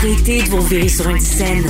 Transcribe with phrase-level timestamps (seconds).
[0.00, 1.64] Arrêtez de vous virer sur une scène.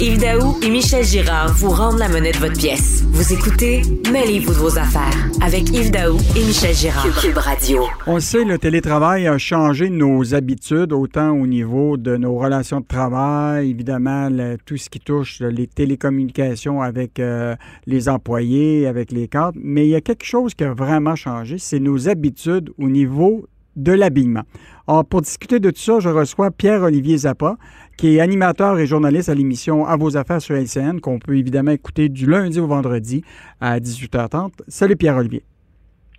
[0.00, 3.02] Yves Daou et Michel Girard vous rendent la monnaie de votre pièce.
[3.10, 7.04] Vous écoutez Mêlez-vous de vos affaires avec Yves Daou et Michel Girard.
[7.20, 7.82] Cube Radio.
[8.06, 12.80] On le sait, le télétravail a changé nos habitudes, autant au niveau de nos relations
[12.80, 19.10] de travail, évidemment, le- tout ce qui touche les télécommunications avec euh, les employés, avec
[19.10, 19.58] les cadres.
[19.60, 23.46] Mais il y a quelque chose qui a vraiment changé, c'est nos habitudes au niveau
[23.78, 24.42] de l'habillement.
[24.86, 27.56] Alors, pour discuter de tout ça, je reçois Pierre-Olivier Zappa,
[27.96, 31.70] qui est animateur et journaliste à l'émission À vos affaires sur LCN, qu'on peut évidemment
[31.70, 33.22] écouter du lundi au vendredi
[33.60, 34.52] à 18h30.
[34.68, 35.44] Salut Pierre-Olivier.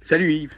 [0.10, 0.52] Salut Yves.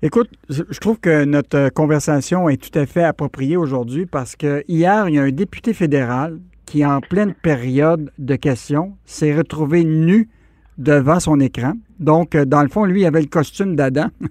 [0.00, 5.08] Écoute, je trouve que notre conversation est tout à fait appropriée aujourd'hui parce que hier,
[5.08, 10.28] il y a un député fédéral qui, en pleine période de questions, s'est retrouvé nu
[10.76, 11.72] devant son écran.
[11.98, 14.08] Donc, euh, dans le fond, lui, il avait le costume d'Adam.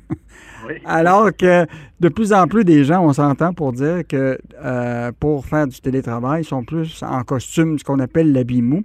[0.68, 0.74] Oui.
[0.86, 1.66] Alors que
[2.00, 5.80] de plus en plus des gens, on s'entend pour dire que euh, pour faire du
[5.80, 8.84] télétravail, ils sont plus en costume, ce qu'on appelle l'habit mou.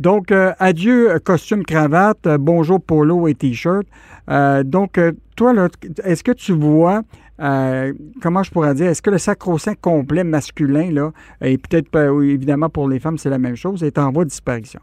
[0.00, 3.86] Donc, euh, adieu euh, costume, cravate, bonjour polo et t-shirt.
[4.30, 4.98] Euh, donc,
[5.36, 5.68] toi, là,
[6.04, 7.02] est-ce que tu vois,
[7.40, 11.12] euh, comment je pourrais dire, est-ce que le sacro-saint complet masculin, là,
[11.42, 14.80] et peut-être évidemment pour les femmes, c'est la même chose, est en voie de disparition?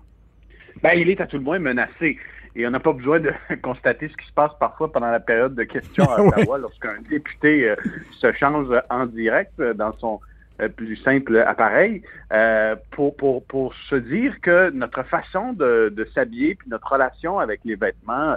[0.83, 2.17] Ben, il est à tout le moins menacé.
[2.57, 3.31] Et on n'a pas besoin de
[3.61, 6.19] constater ce qui se passe parfois pendant la période de questions à.
[6.25, 7.75] Ottawa lorsqu'un député euh,
[8.19, 10.19] se change en direct euh, dans son
[10.59, 12.01] euh, plus simple appareil
[12.33, 17.37] euh, pour, pour, pour se dire que notre façon de, de s'habiller puis notre relation
[17.37, 18.35] avec les vêtements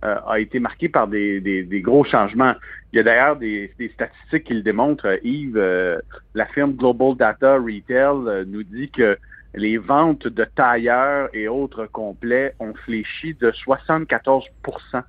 [0.00, 2.54] a été marquée par des, des, des gros changements.
[2.92, 5.18] Il y a d'ailleurs des, des statistiques qui le démontrent.
[5.24, 5.98] Yves, euh,
[6.34, 9.18] la firme Global Data Retail nous dit que
[9.54, 14.44] les ventes de tailleurs et autres complets ont fléchi de 74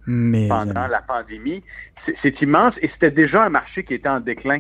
[0.08, 1.64] Mais, pendant la pandémie.
[2.22, 4.60] C'est- immense et c'était déjà un marché qui était en déclin.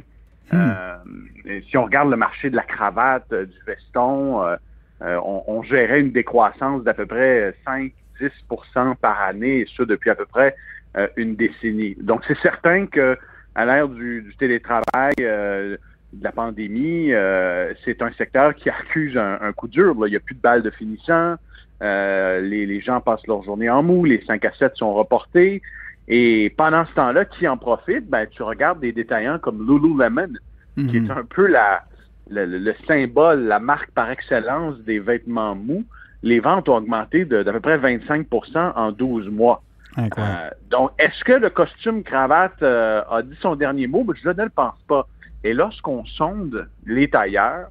[0.52, 0.58] Hmm.
[0.58, 4.56] Euh, si on regarde le marché de la cravate, euh, du veston, euh,
[5.02, 10.10] euh, on, on gérait une décroissance d'à peu près 5-10% par année, et ça depuis
[10.10, 10.56] à peu près
[10.98, 11.96] euh, une décennie.
[12.02, 13.18] Donc c'est certain que
[13.56, 15.78] à l'ère du, du télétravail, euh,
[16.14, 19.94] de la pandémie, euh, c'est un secteur qui accuse un, un coup dur.
[20.00, 20.08] là.
[20.08, 21.36] Il n'y a plus de balles de finissant.
[21.81, 24.06] Euh, les, les gens passent leur journée en mou.
[24.06, 25.62] Les 5 à 7 sont reportés.
[26.08, 28.09] Et pendant ce temps-là, qui en profite?
[28.09, 30.30] Ben, tu regardes des détaillants comme Lululemon,
[30.75, 31.12] qui est Mhm.
[31.12, 31.84] un peu la,
[32.30, 35.86] le, le- le symbole, la marque par excellence des vêtements mous.
[36.24, 39.62] Les ventes ont augmenté d'à peu près 25% en 12 mois.
[39.98, 44.03] Euh, donc, est-ce que le costume cravate a dit son dernier mot?
[44.03, 45.08] Ben, je ne le pense pas.
[45.44, 47.70] Et lorsqu'on sonde les tailleurs,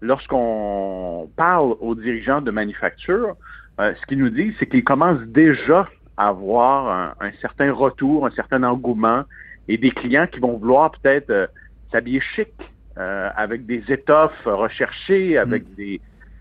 [0.00, 3.36] lorsqu'on parle aux dirigeants de manufacture,
[3.80, 8.26] euh, ce qu'ils nous disent, c'est qu'ils commencent déjà à avoir un, un certain retour,
[8.26, 9.24] un certain engouement
[9.68, 11.46] et des clients qui vont vouloir peut-être euh,
[11.92, 12.52] s'habiller chic,
[12.98, 16.00] euh, avec des étoffes recherchées, avec des,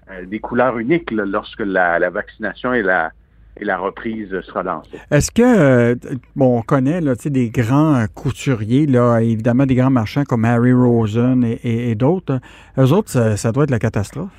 [0.09, 3.11] euh, des couleurs uniques là, lorsque la, la vaccination et la,
[3.57, 4.97] et la reprise sera lancée.
[5.11, 5.95] Est-ce que, euh,
[6.35, 10.71] bon, on connaît là, des grands euh, couturiers, là, évidemment des grands marchands comme Harry
[10.73, 12.39] Rosen et, et- et d'autres.
[12.77, 14.29] Eux autres, ça, ça doit être la catastrophe.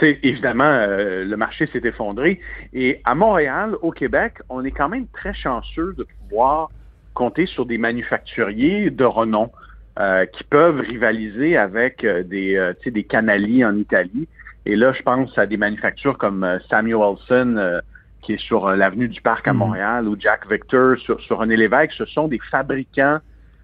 [0.00, 2.40] C'est évidemment euh, le marché s'est effondré.
[2.72, 6.70] Et à Montréal, au Québec, on est quand même très chanceux de pouvoir
[7.14, 9.50] compter sur des manufacturiers de renom
[9.98, 14.26] euh, qui peuvent rivaliser avec des, des canali en Italie.
[14.64, 17.80] Et là, je pense à des manufactures comme Samuelson,
[18.22, 19.58] qui est sur euh, l'avenue du Parc à Mhm.
[19.58, 21.92] Montréal, ou Jack Victor sur, sur René Lévesque.
[21.98, 23.18] Ce sont des fabricants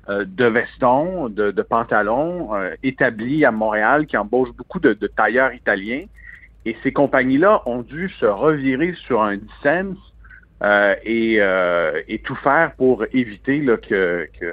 [0.09, 5.07] euh, de vestons, de, de pantalons euh, établis à Montréal qui embauchent beaucoup de, de
[5.07, 6.05] tailleurs italiens.
[6.67, 9.97] Et ces compagnies-là ont dû se revirer sur un dissens
[11.05, 11.37] et,
[12.09, 14.53] et, tout faire pour éviter là, que, que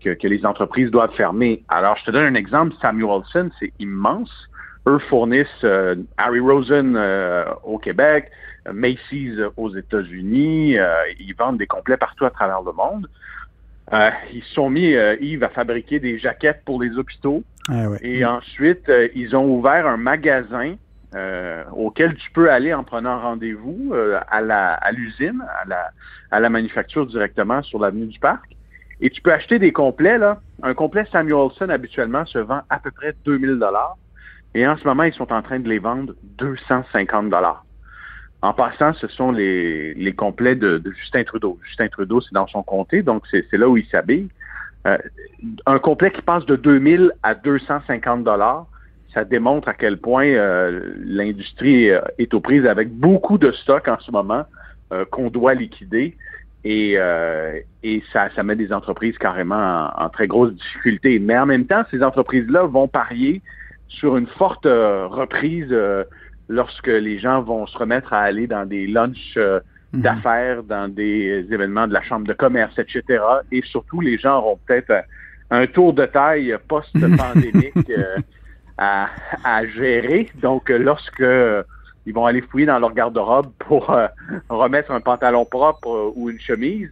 [0.00, 1.64] que, que, les entreprises doivent fermer.
[1.68, 2.76] Alors, je te donne un exemple.
[2.80, 4.30] Samuelson, c'est immense.
[4.86, 5.66] Eux fournissent
[6.16, 6.96] Harry Rosen
[7.64, 8.30] au Québec,
[8.72, 10.76] Macy's aux États-Unis.
[11.18, 13.08] ils vendent des complets partout à travers le monde.
[13.92, 17.42] Euh, ils se sont mis, euh, Yves, à fabriquer des jaquettes pour les hôpitaux.
[17.70, 20.76] Ah Et ensuite, euh, ils ont ouvert un magasin
[21.72, 23.94] auquel tu peux aller en prenant rendez-vous
[24.30, 25.90] à la à l'usine, à la,
[26.30, 28.54] à la manufacture directement sur l'avenue du Parc.
[29.00, 30.18] Et tu peux acheter des complets.
[30.18, 30.38] Là.
[30.62, 33.96] Un complet Samuelson habituellement se vend à peu près 2000 dollars.
[34.54, 37.64] Et en ce moment, ils sont en train de les vendre 250 dollars.
[38.40, 41.58] En passant, ce sont les, les complets de, Justin Trudeau.
[41.66, 44.28] Justin Trudeau, c'est dans son comté, donc c'est là où il s'habille.
[44.86, 44.96] Euh,
[45.66, 48.66] un complet qui passe de 2000 à 250 dollars,
[49.12, 53.88] ça démontre à quel point euh, l'industrie euh, est aux prises avec beaucoup de stocks
[53.88, 54.44] en ce moment
[55.10, 56.16] qu'on doit liquider.
[56.64, 56.96] Et,
[57.82, 61.18] et ça, ça met des entreprises carrément en, très grosse difficulté.
[61.18, 63.42] Mais en même temps, ces entreprises-là vont parier
[63.88, 65.70] sur une forte reprise
[66.48, 69.60] lorsque les gens vont se remettre à aller dans des lunchs euh,
[69.92, 70.00] mhm.
[70.00, 73.22] d'affaires, dans des événements de la chambre de commerce, etc.
[73.52, 74.92] Et surtout, les gens auront peut-être
[75.50, 78.16] un, tour de taille post-pandémique euh,
[78.78, 80.30] à, gérer.
[80.42, 81.24] Donc, lorsque
[82.06, 84.06] ils vont aller fouiller dans leur garde-robe pour euh,
[84.48, 86.90] remettre un pantalon propre ou une chemise,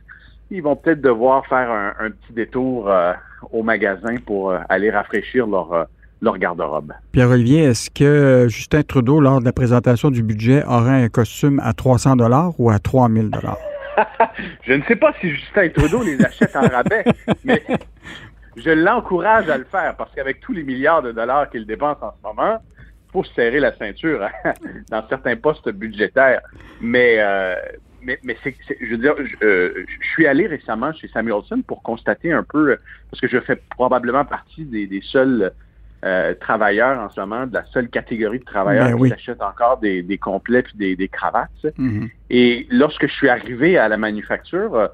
[0.50, 2.88] ils vont peut-être devoir faire un, petit détour
[3.50, 5.88] au magasin pour aller rafraîchir leur
[6.20, 6.92] leur garde-robe.
[7.12, 11.72] Pierre-Olivier, est-ce que Justin Trudeau, lors de la présentation du budget, aurait un costume à
[11.72, 13.58] 300 dollars ou à 3000 dollars?
[14.66, 17.04] je ne sais pas si Justin Trudeau les achète en rabais,
[17.44, 17.62] mais
[18.56, 22.12] je l'encourage à le faire parce qu'avec tous les milliards de dollars qu'il dépense en
[22.12, 22.58] ce moment,
[23.08, 24.52] il faut serrer la ceinture hein,
[24.90, 26.42] dans certains postes budgétaires.
[26.80, 27.54] Mais, euh,
[28.02, 32.32] mais, mais c'est, je veux dire, euh, je, suis allé récemment chez Samuelson pour constater
[32.32, 32.78] un peu,
[33.10, 35.52] parce que je fais probablement partie des, des seuls
[36.04, 39.78] euh, travailleurs en ce moment, de la seule catégorie de travailleurs ben qui achètent encore
[39.78, 41.50] des, des complets puis des, cravates.
[41.78, 42.10] Mm-hmm.
[42.30, 44.88] Et lorsque je suis arrivé à la manufacture, euh,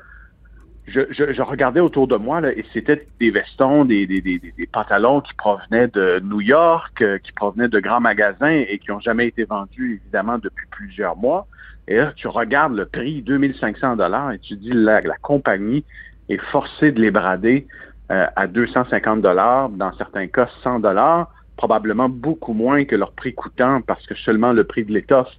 [0.87, 4.41] je, regardais autour de moi et c'était des vestons, des,
[4.73, 9.01] pantalons qui provenaient de New York, euh, qui provenaient de grands magasins et qui n'ont
[9.01, 11.47] jamais été vendus évidemment depuis plusieurs mois.
[11.89, 15.85] Et là, tu regardes le prix, 2500 dollars, et tu dis la, la compagnie
[16.29, 17.67] est forcée de les brader
[18.11, 23.35] euh, à 250 dollars, dans certains cas 100 dollars, probablement beaucoup moins que leur prix
[23.35, 25.33] coûtant parce que seulement le prix de l'étoffe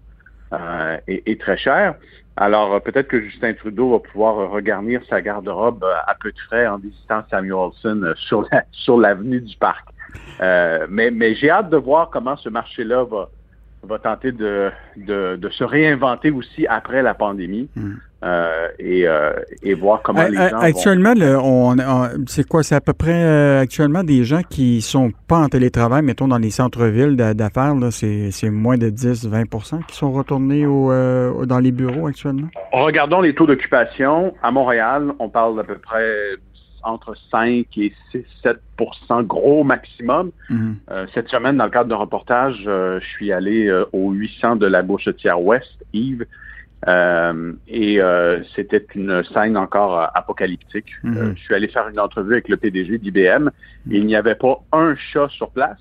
[0.54, 1.95] euh, est, très cher.
[2.38, 6.65] Alors euh, peut-être que Justin Trudeau va pouvoir regarnir sa garde-robe à peu de frais
[6.68, 9.86] en visitant Samuelson sur sur l'avenue du parc.
[10.39, 13.30] mais mais j'ai hâte de voir comment ce marché-là va
[13.83, 17.69] va tenter de, de, se réinventer aussi après la pandémie.
[17.75, 17.95] Hmm.
[18.24, 19.34] Euh, et, euh,
[19.64, 21.75] et, voir comment les gens Actuellement, on,
[22.28, 22.64] c'est quoi?
[22.64, 26.38] C'est à peu près euh, actuellement des gens qui sont pas en télétravail, mettons dans
[26.38, 32.08] les centres-villes d'affaires, c'est, c'est moins de 10-20% qui sont retournés au, dans les bureaux
[32.08, 32.48] actuellement?
[32.72, 34.34] Regardons les taux d'occupation.
[34.42, 36.38] À Montréal, on parle d'à peu près
[36.84, 40.31] entre 5 et 6, 7% gros maximum.
[40.50, 40.78] Mhm.
[40.92, 44.58] Euh, cette semaine, dans le cadre d'un reportage, euh, je suis allé euh, au 800
[44.58, 46.25] de la Gauchetière Ouest, Yves,
[46.88, 48.00] et
[48.56, 50.92] c'était une scène encore apocalyptique.
[51.04, 51.36] Mhm.
[51.36, 53.50] je suis allé faire une entrevue avec le PDG d'IBM.
[53.90, 55.80] Il n'y avait pas un chat sur place.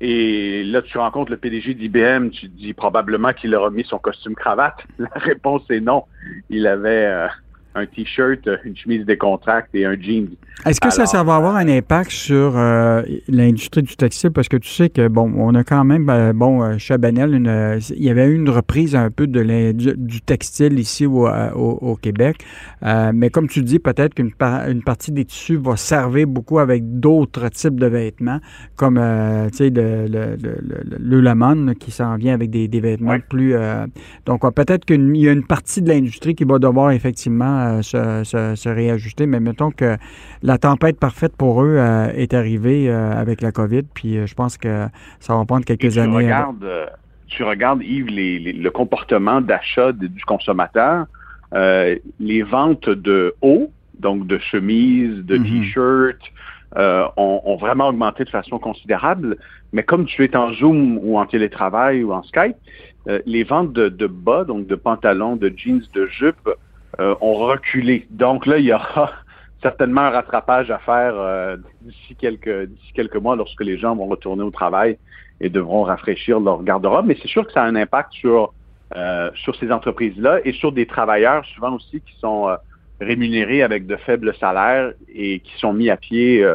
[0.00, 4.34] Et là, tu rencontres le PDG d'IBM, tu dis probablement qu'il aura mis son costume
[4.34, 4.84] cravate.
[4.98, 6.04] La réponse est non.
[6.50, 7.28] Il avait
[7.76, 10.28] un t-shirt, une chemise décontracte et un jean.
[10.64, 14.30] Est-ce que ça, ça va avoir un impact sur euh, l'industrie du textile?
[14.30, 17.78] Parce que tu sais que, bon, on a quand même, ben, bon, euh, Chabanel, une,
[17.94, 21.94] il y avait eu une reprise un peu de du, textile ici au, euh, au,
[21.96, 22.38] Québec.
[22.82, 27.48] mais comme tu dis, peut-être qu'une une partie des tissus va servir beaucoup avec d'autres
[27.50, 28.40] types de vêtements,
[28.76, 29.00] comme,
[29.52, 30.36] tu sais, le, le,
[30.98, 33.54] le, qui s'en vient avec des, vêtements plus...
[34.24, 38.68] donc, peut-être qu'il y a une partie de l'industrie qui va devoir effectivement euh, se,
[38.68, 39.26] réajuster.
[39.26, 39.96] Mais mettons que
[40.42, 44.56] la tempête parfaite pour eux euh, est arrivée euh, avec la COVID, puis je pense
[44.56, 44.86] que
[45.20, 46.16] ça va prendre quelques tu années.
[46.16, 46.90] Regardes,
[47.28, 51.06] tu regardes, Yves, le comportement d'achat du consommateur,
[51.52, 55.60] les ventes de haut, donc de chemises, de mm-hmm.
[55.60, 56.32] t-shirts,
[57.16, 59.36] ont, vraiment augmenté de façon considérable.
[59.72, 62.56] Mais comme tu es en Zoom ou en télétravail ou en Skype,
[63.26, 66.50] les ventes de, de, bas, donc de pantalons, de jeans, de jupes,
[67.00, 68.06] euh, ont reculé.
[68.10, 69.12] Donc là, il y aura
[69.62, 72.16] certainement un rattrapage à faire euh, d'ici
[72.94, 74.98] quelques mois lorsque les gens vont retourner au travail
[75.40, 77.06] et devront rafraîchir leur garde-robe.
[77.06, 78.52] Mais c'est sûr que ça a un impact sur
[79.34, 82.56] sur ces entreprises-là et sur des travailleurs souvent aussi qui sont
[83.00, 86.46] rémunérés avec de faibles salaires et qui sont mis à pied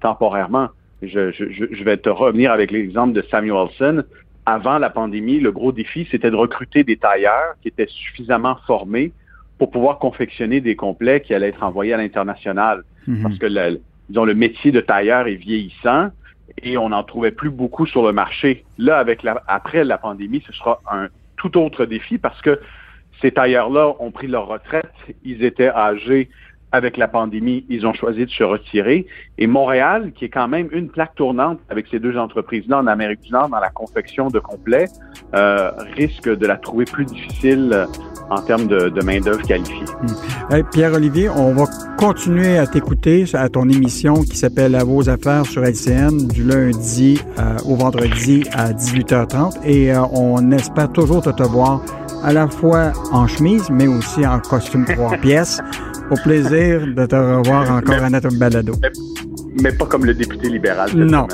[0.00, 0.68] temporairement.
[1.02, 4.04] Je, je, je, vais te revenir avec l'exemple de Samuelson.
[4.44, 9.12] Avant la pandémie, le gros défi, c'était de recruter des tailleurs qui étaient suffisamment formés
[9.60, 12.82] pour pouvoir confectionner des complets qui allaient être envoyés à l'international.
[13.06, 13.22] Mhm.
[13.22, 16.08] Parce que le, disons, le métier de tailleur est vieillissant
[16.62, 18.64] et on n'en trouvait plus beaucoup sur le marché.
[18.78, 22.58] Là, avec la, après la pandémie, ce sera un tout autre défi parce que
[23.20, 24.94] ces tailleurs-là ont pris leur retraite,
[25.26, 26.30] ils étaient âgés
[26.72, 29.06] avec la pandémie, ils ont choisi de se retirer.
[29.38, 33.22] Et Montréal, qui est quand même une plaque tournante avec ces deux entreprises-là en Amérique
[33.22, 34.86] du Nord dans la confection de complets,
[35.34, 37.86] euh, risque de la trouver plus difficile euh,
[38.30, 39.84] en termes de, main-d'œuvre qualifiée.
[40.02, 40.62] Hmm.
[40.72, 41.64] Pierre-Olivier, on va
[41.98, 47.20] continuer à t'écouter à ton émission qui s'appelle À vos affaires sur LCN du lundi
[47.38, 51.82] euh, au vendredi à 18h30 et on espère toujours te, te voir
[52.22, 55.60] à la fois en chemise mais aussi en costume trois pièces.
[56.10, 58.72] Au plaisir de te revoir encore à notre balado.
[59.62, 60.90] Mais, pas comme le député libéral.
[60.94, 61.26] non.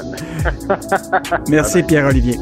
[1.49, 2.38] Merci Pierre-Olivier.